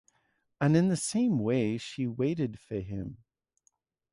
[0.59, 3.17] And in the same way she waited for him.